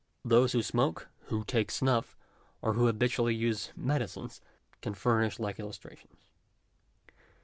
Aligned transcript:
Those 0.25 0.53
who 0.53 0.63
smoke, 0.63 1.09
who 1.27 1.43
take 1.43 1.69
snuff, 1.69 2.17
or 2.63 2.73
who 2.73 2.87
habitually 2.87 3.35
use 3.35 3.69
medicines, 3.75 4.41
can 4.81 4.95
ftirnish 4.95 5.37
like 5.39 5.59
illustrations. 5.59 6.17